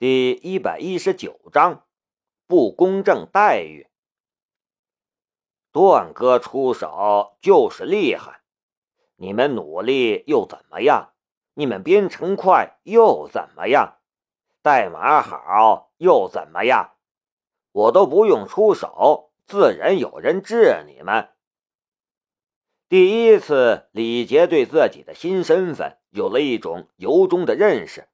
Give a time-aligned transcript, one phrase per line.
[0.00, 1.84] 第一百一十九章
[2.46, 3.88] 不公正待遇。
[5.72, 8.42] 段哥出手就是厉害，
[9.16, 11.14] 你们努力又怎么样？
[11.54, 13.98] 你们编程快又怎么样？
[14.62, 16.92] 代码好又怎么样？
[17.72, 21.30] 我都不用出手，自然有人治你们。
[22.88, 28.08] 第一次，李杰对自己的新身份有了一种由衷的认识，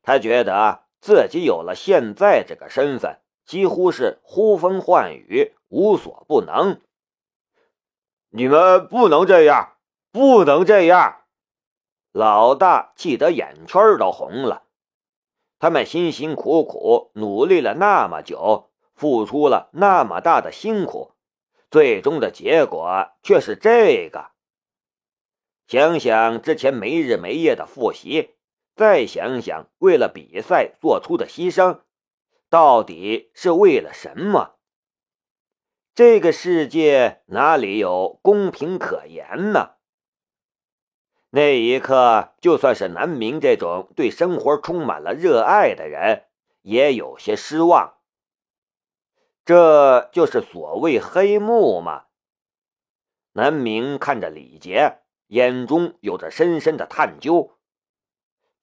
[0.00, 0.86] 他觉得。
[1.02, 6.80] 自己有了现在这个身份，几乎是呼风唤雨，无所不能。
[8.30, 9.74] 你们不能这样，
[10.12, 11.24] 不能这样！
[12.12, 14.62] 老大气得眼圈都红了。
[15.58, 21.14] 他们辛辛苦苦努力了那么久，付出了那么大的辛苦，
[21.68, 24.30] 最终的结果却是这个。
[25.66, 28.36] 想想之前没日没夜的复习。
[28.74, 31.80] 再想想，为了比赛做出的牺牲，
[32.48, 34.56] 到底是为了什么？
[35.94, 39.72] 这个世界哪里有公平可言呢？
[41.28, 46.24] 那一刻，就算是南明这种对生活充满了热爱的人，
[46.62, 47.98] 也有些失望。
[49.44, 52.04] 这就是所谓黑幕吗？
[53.32, 57.58] 南明看着李杰，眼中有着深深的探究。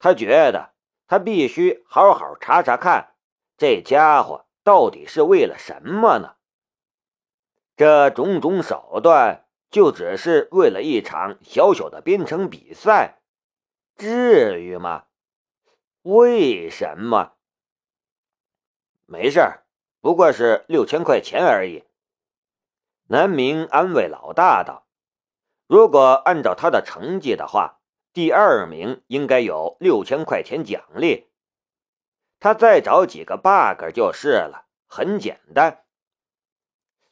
[0.00, 0.72] 他觉得
[1.06, 3.14] 他必须好好查查看，
[3.58, 6.36] 这家伙到底是为了什么呢？
[7.76, 13.20] 这种种手段就只是为了一场小小的编程比赛，
[13.94, 15.04] 至于吗？
[16.00, 17.34] 为什么？
[19.04, 19.40] 没事
[20.00, 21.84] 不过是六千块钱而已。
[23.08, 24.86] 南明安慰老大道
[25.68, 27.76] ：“如果按照他的成绩的话。”
[28.12, 31.28] 第二名应该有六千块钱奖励，
[32.40, 35.84] 他再找几个 bug 就是了，很简单。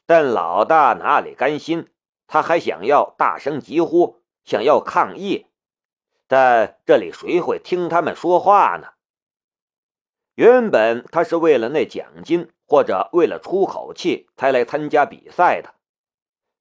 [0.05, 1.89] 但老大哪里甘心？
[2.27, 5.47] 他还想要大声疾呼，想要抗议，
[6.27, 8.89] 但这里谁会听他们说话呢？
[10.35, 15.73] 原本他是为了那奖金或者为了出口气才来参加比赛的，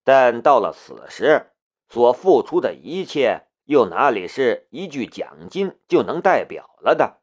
[0.05, 1.51] 但到了此时，
[1.89, 3.48] 所付出的一切。
[3.69, 7.19] 又哪里是一句奖金就能代表了的？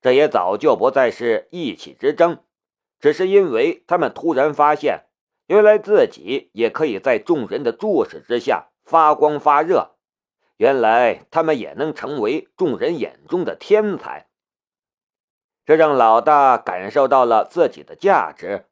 [0.00, 2.42] 这也早就不再是一起之争，
[2.98, 5.04] 只是因为他们突然发现，
[5.46, 9.96] 原来自己也可以在众人的注视之下发光发热，
[10.56, 14.28] 原来他们也能成为众人眼中的天才。
[15.66, 18.64] 这让老大感受到了自己的价值，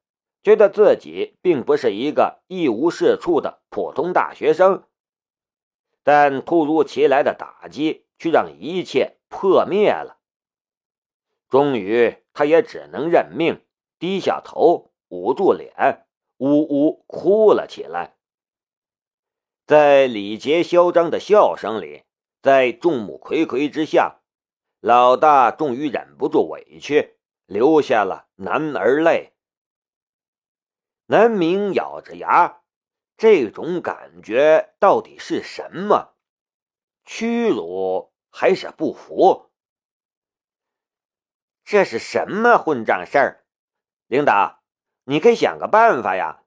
[0.42, 4.84] 觉得自己并不是一个一无是处的普通大学生。
[6.02, 10.18] 但突如其来的打击却让一切破灭了。
[11.48, 13.64] 终于，他也只能认命，
[13.98, 16.06] 低下头，捂住脸，
[16.38, 18.16] 呜呜哭了起来。
[19.66, 22.04] 在李杰嚣张的笑声里，
[22.40, 24.22] 在众目睽睽之下，
[24.80, 29.34] 老大终于忍不住委屈，流下了男儿泪。
[31.06, 32.61] 南明咬着牙。
[33.16, 36.14] 这种感觉到底是什么？
[37.04, 39.50] 屈辱还是不服？
[41.64, 43.44] 这是什么混账事儿？
[44.06, 44.62] 领导，
[45.04, 46.42] 你可以想个办法呀！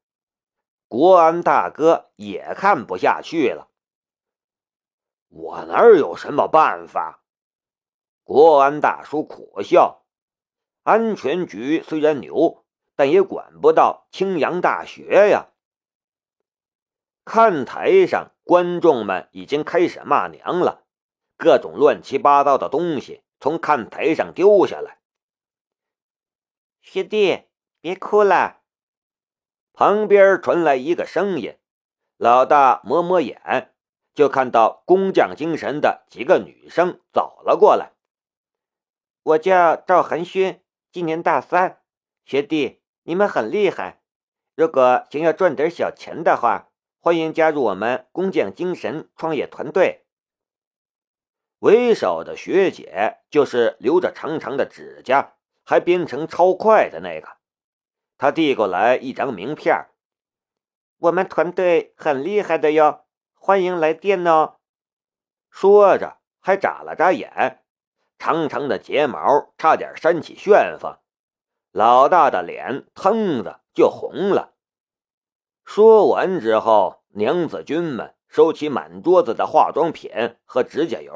[0.88, 3.72] 国安大哥也看不下去了。
[5.30, 7.24] 我哪有什么办法？
[8.24, 10.06] 国安大叔苦笑。
[10.84, 12.66] 安全局虽然牛，
[12.96, 15.48] 但也管不到青阳大学呀。
[17.26, 20.86] 看台上，观众们已经开始骂娘了，
[21.36, 25.00] 各种乱七八糟的东西从看台上丢下来。
[26.82, 27.46] 学弟，
[27.82, 28.62] 别哭了。
[29.74, 31.58] 旁边传来一个声音，
[32.18, 33.74] 老大抹抹眼，
[34.14, 37.94] 就看到工匠精神的几个女生走了过来。
[39.24, 40.62] 我叫赵恒勋，
[40.92, 41.82] 今年大三。
[42.24, 44.04] 学弟，你们很厉害，
[44.56, 46.70] 如果想要赚点小钱的话。
[47.06, 50.08] 欢迎加入我们工匠精神创业团队。
[51.60, 57.28] 为首的学姐就是留着长长的指甲，还编程超快的那个。
[58.18, 59.86] 她递过来一张名片
[60.98, 63.06] 我们团队很厉害的哟，
[63.36, 64.56] 欢迎来电哦。
[65.52, 67.64] 说着还眨了眨眼，
[68.18, 70.98] 长长的睫毛差点扇起旋风，
[71.72, 74.55] 老大的脸腾的就红了。
[75.66, 81.14] 说完之后，娘子军们收起满桌子的化妆品和指甲油，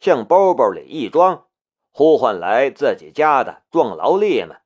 [0.00, 1.46] 向包包里一装，
[1.90, 4.60] 呼唤来自己家的壮劳力们，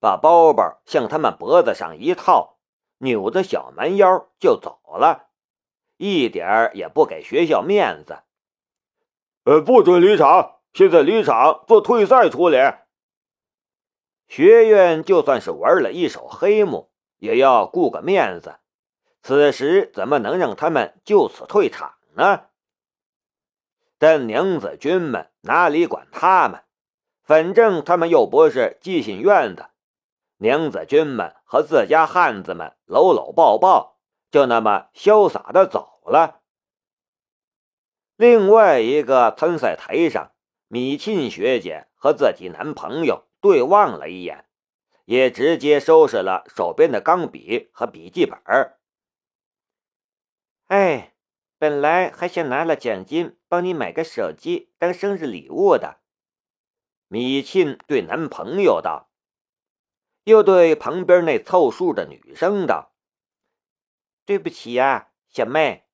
[0.00, 2.56] 把包包向他们脖子上一套，
[2.98, 5.28] 扭着小蛮腰就走了，
[5.98, 8.20] 一点也不给学校面子。
[9.44, 10.56] 呃，不准离场！
[10.72, 12.56] 现在离场做退赛处理。
[14.28, 16.89] 学院就算是玩了一手黑幕，
[17.20, 18.56] 也要顾个面子。
[19.22, 22.46] 此时怎么能让他们就此退场呢？
[23.98, 26.62] 但娘子军们哪里管他们？
[27.22, 29.70] 反正他们又不是寄信院的。
[30.38, 33.98] 娘子军们和自家汉子们搂搂抱抱，
[34.30, 36.40] 就那么潇洒的走了。
[38.16, 40.32] 另外一个参赛台上，
[40.66, 44.46] 米沁学姐和自己男朋友对望了一眼，
[45.10, 48.38] 也直接收拾了手边的钢笔和笔记本。
[50.68, 51.16] 哎，
[51.58, 55.98] 本来还想拿了奖金帮你买个手机当生日礼物的。
[57.08, 59.10] 米沁对男朋友道，
[60.22, 62.94] 又对旁边那凑数的女生道
[64.24, 65.88] ：“对不起呀，小妹。”“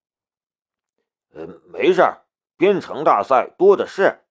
[1.33, 2.03] 呃，没事
[2.55, 4.25] 编程大赛多的是。”“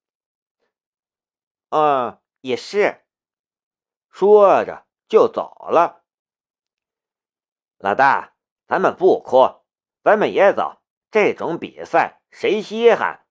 [1.70, 3.00] 哦，也是。”
[4.18, 6.02] 说着就走了。
[7.76, 8.32] 老大，
[8.66, 9.60] 咱们不哭。
[10.02, 10.80] 咱们也走，
[11.10, 13.26] 这种比赛谁稀罕？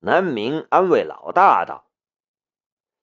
[0.00, 1.88] 南明安慰老大道。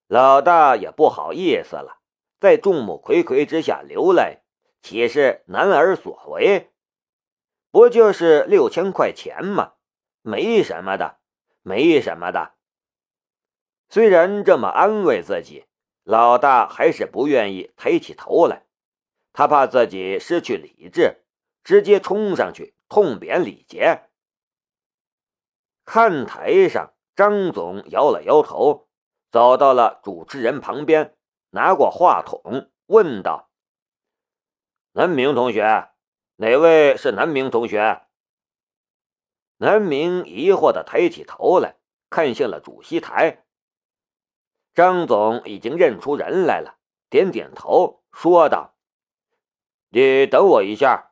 [0.07, 2.01] 老大也不好意思了，
[2.41, 4.41] 在众目睽睽之下流泪，
[4.81, 6.73] 岂是男儿所为？
[7.71, 9.75] 不就是六千块钱吗？
[10.21, 11.21] 没什么的，
[11.61, 12.55] 没什么的。
[13.87, 15.65] 虽然这么安慰自己，
[16.03, 18.65] 老大还是不愿意抬起头来，
[19.33, 21.19] 他怕自己失去理智。
[21.63, 24.09] 直接冲上去痛扁李杰。
[25.85, 28.89] 看台上，张总摇了摇头，
[29.31, 31.15] 走到了主持人旁边，
[31.51, 33.49] 拿过话筒问道
[34.91, 35.91] ：“南明同学，
[36.35, 38.01] 哪位是南明同学？”
[39.59, 41.77] 南明疑惑的抬起头来，
[42.09, 43.45] 看向了主席台。
[44.73, 46.77] 张总已经认出人来了，
[47.09, 48.75] 点点头，说道
[49.89, 51.11] ：“你等我一下。”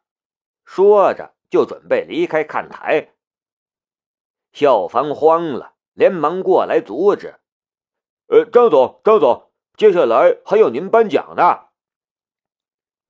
[0.66, 3.14] 说着，就准备离开看台。
[4.52, 7.40] 校方慌了，连忙过来阻止
[8.28, 11.68] ：“呃，张总，张总，接下来还要您颁奖呢。”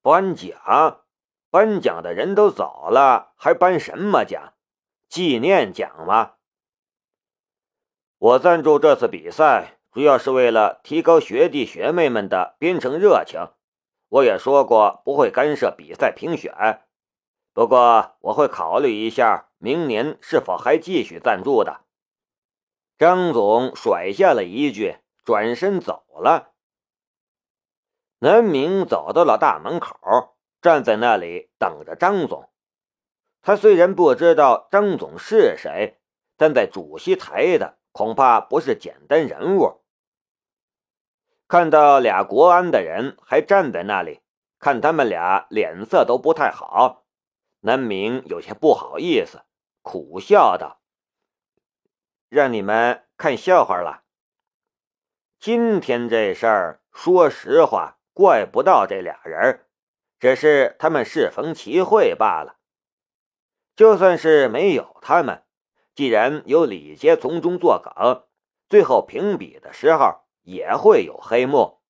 [0.02, 1.06] 颁奖？
[1.50, 4.54] 颁奖的人都走了，还颁什么奖？
[5.08, 6.36] 纪念奖吗？
[8.18, 13.50] 我赞助这次比赛，主要是为了提高学弟学妹们的编程热情。
[14.08, 16.82] 我也说过，不会干涉比赛评选。
[17.54, 21.82] 不过我会考虑一下，明年是否还继续赞助的。
[22.98, 26.52] 张总甩下了一句，转身走了。
[28.20, 32.50] 南明走到了大门口，站在那里等着张总。
[33.42, 36.00] 他虽然不知道张总是谁，
[36.38, 39.81] 但在主席台的恐怕不是简单人物。
[41.52, 44.22] 看到俩国安的人还站在那里，
[44.58, 47.04] 看他们俩脸色都不太好。
[47.60, 49.42] 南明有些不好意思，
[49.82, 50.80] 苦笑道
[52.32, 54.04] ：“让你们看笑话了。
[55.42, 59.66] 今天这事儿，说实话，怪不到这俩人，
[60.22, 62.60] 只是他们适逢其会罢了。
[63.76, 65.44] 就算是没有他们，
[65.94, 68.24] 既然有李杰从中作梗，
[68.70, 71.82] 最后评比的时候也会有黑幕。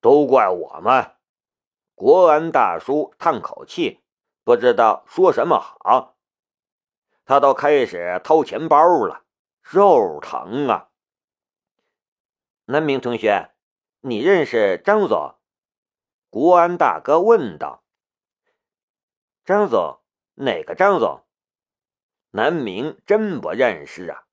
[0.00, 1.16] 都怪我们。”
[1.94, 4.00] 国安大叔叹口气。
[4.44, 6.16] 不知道说什么好，
[7.24, 9.24] 他都开始掏钱包了，
[9.60, 10.90] 肉疼啊！
[12.64, 13.52] 南明同学，
[14.00, 15.36] 你认识张总？
[16.28, 17.84] 国安大哥问道。
[19.44, 20.00] 张总？
[20.34, 21.24] 哪个张总？
[22.32, 24.26] 南明真不认识啊。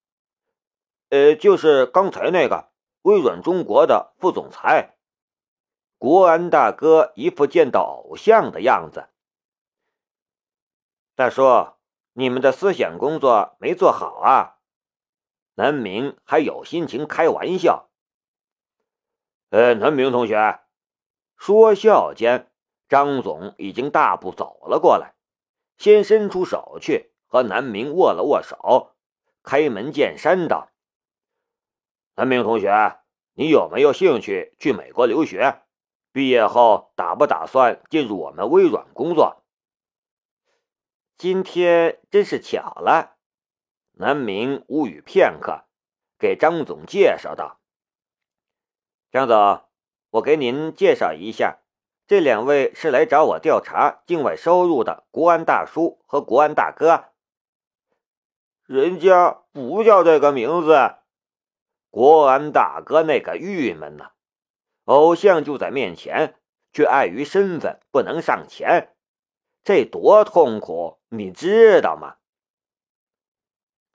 [1.10, 2.70] 呃，就是刚才那个
[3.02, 4.96] 微软中国的副总裁。
[5.98, 9.10] 国安大哥一副见到偶像的样子。
[11.16, 11.74] 大叔，
[12.14, 14.60] 你们的思想工作没做好啊！
[15.56, 17.90] 南明还有心情开玩笑。
[19.50, 20.62] 呃，南明同学，
[21.36, 22.50] 说笑间，
[22.88, 25.16] 张总已经大步走了过来，
[25.78, 28.96] 先伸出手去和南明握了握手，
[29.44, 30.70] 开门见山道
[32.20, 33.00] ：“南明同学，
[33.34, 35.62] 你有没有兴趣去美国留学？
[36.12, 39.46] 毕业后打不打算进入我们微软工作？”
[41.18, 43.16] 今天真是巧了，
[43.94, 45.64] 南明无语片刻，
[46.18, 47.62] 给张总介绍道
[49.10, 49.62] ：“张总，
[50.10, 51.60] 我给您介绍一下，
[52.06, 57.06] 这两位是来找我调查境外收入的国安大叔和国安大哥。
[58.66, 60.96] 人家不叫这个名字。”
[61.92, 64.12] 国安大哥那个郁闷呐，
[64.86, 66.36] 偶像就在面前，
[66.72, 68.96] 却碍于身份不能上前，
[69.64, 72.18] 这多痛苦，你知道吗？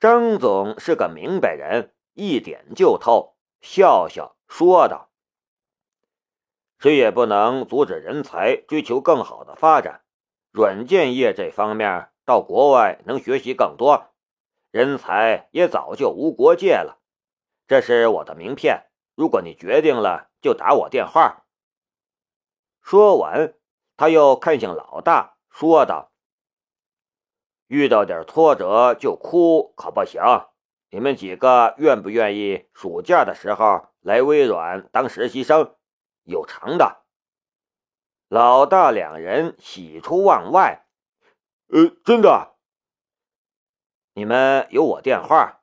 [0.01, 5.11] 张总是个明白人，一点就透，笑笑说道
[6.81, 10.03] ：“谁也不能阻止人才追求更好的发展，
[10.51, 14.11] 软件业这方面到国外能学习更多，
[14.73, 17.01] 人才也早就无国界了。”
[17.66, 21.47] 这是我的名片，如果你决定了，就打我电话。
[22.83, 23.54] 说完，
[23.97, 26.12] 他又看向老大，说道
[27.68, 30.21] ：“遇到点挫折就哭可不行。
[30.90, 35.75] 你们几个愿不愿意暑假的时候来微软当实习生？
[36.25, 37.04] 有偿的。”
[38.28, 40.87] 老大两人喜出望外
[41.73, 42.56] ：“呃，真的？
[44.12, 45.62] 你们有我电话。”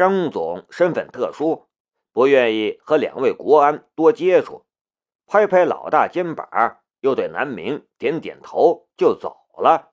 [0.00, 1.68] 张总身份特殊，
[2.10, 4.64] 不愿意和两位国安多接触，
[5.26, 6.48] 拍拍老大肩膀，
[7.00, 9.90] 又对南明点点头，就走了。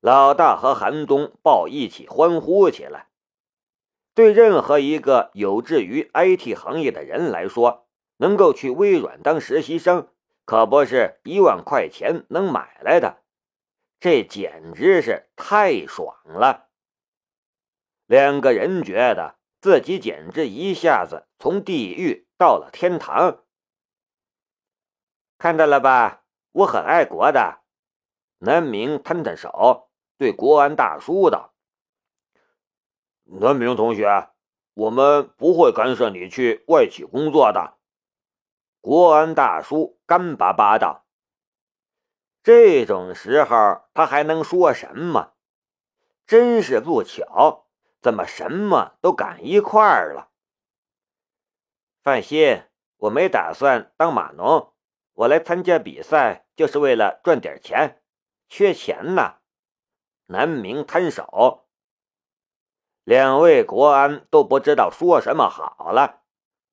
[0.00, 3.10] 老大和韩东抱一起欢呼起来。
[4.12, 10.08] 对任何一个有志于 IT 行业的人来说，能够去微软当实习生，
[10.44, 13.22] 可不是一万块钱能买来的，
[14.00, 16.63] 这简直是太爽了。
[18.06, 23.42] 两个人觉得自己简直一下子从地狱到了天堂。
[25.38, 27.60] 看到了吧，我很爱国的。
[28.38, 31.54] 南明摊摊手，对国安大叔道
[33.24, 34.28] ：“南明同学，
[34.74, 37.78] 我们不会干涉你去外企工作的。”
[38.82, 41.06] 国安大叔干巴巴道
[42.44, 45.32] ：“这种时候他还能说什么？
[46.26, 47.63] 真是不巧。”
[48.04, 50.28] 怎么什么都赶一块儿了？
[52.02, 52.64] 放心，
[52.98, 54.74] 我没打算当码农，
[55.14, 58.02] 我来参加比赛就是为了赚点钱，
[58.46, 59.36] 缺钱呢。
[60.26, 61.66] 南明摊手，
[63.04, 66.24] 两位国安都不知道说什么好了，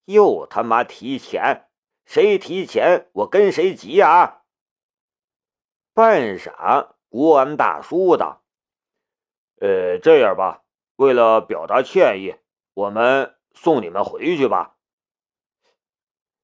[0.03, 1.69] 又他妈提钱，
[2.03, 4.43] 谁提钱我跟谁急啊！
[5.93, 8.43] 半晌，国安大叔道
[9.61, 10.61] ：“呃，这样吧。”
[11.01, 12.36] 为了表达歉意，
[12.75, 14.77] 我们送你们回去吧。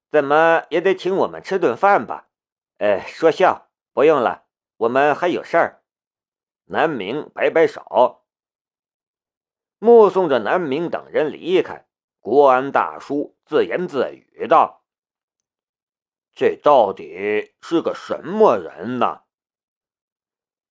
[0.09, 2.29] 怎么也得请我们吃顿饭吧？
[2.79, 4.47] 哎，说笑，不用了，
[4.77, 5.83] 我们还有事儿。
[6.65, 8.25] 南明摆摆手，
[9.77, 11.85] 目送着南明等人离开，
[12.19, 14.83] 国安大叔自言自语道
[16.33, 19.21] ：“这到底是个什么人呢？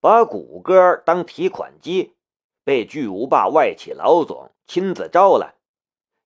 [0.01, 2.15] 把谷歌当提款机。”
[2.67, 5.55] 被巨无霸外企老总亲自招来，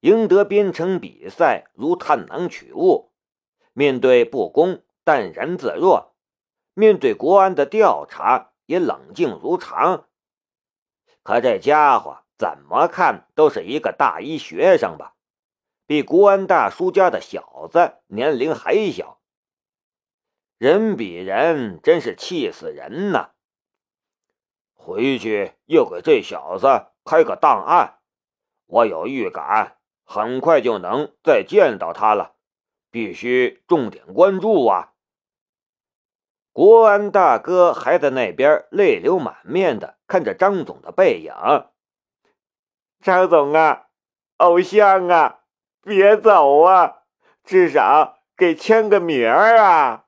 [0.00, 3.10] 赢得编程比赛如探囊取物，
[3.74, 6.14] 面对不公淡然自若，
[6.72, 10.06] 面对国安的调查也冷静如常。
[11.22, 15.16] 可这家伙怎么看都是一个大一学生吧？
[15.86, 19.20] 比国安大叔家的小子年龄还小，
[20.56, 23.32] 人比人真是气死人呐！
[24.90, 28.00] 回去又给这小子开个档案，
[28.66, 32.34] 我有预感，很快就能再见到他了，
[32.90, 34.94] 必须重点关注啊！
[36.52, 41.32] 国安大哥还在那边泪流满面的看着张总的背影。
[43.00, 43.86] 张总啊，
[44.38, 45.42] 偶像啊，
[45.82, 47.02] 别走啊，
[47.44, 50.06] 至少给签个名儿啊！